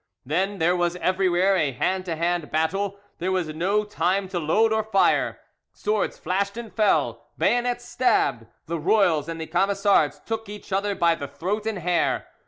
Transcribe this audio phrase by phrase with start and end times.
[0.25, 4.73] Then there was everywhere a hand to hand battle there was no time to load
[4.73, 5.39] and fire;
[5.73, 11.13] swords flashed and fell, bayonets stabbed, the royals and the Camisards took each other by
[11.13, 12.25] the throat and hair.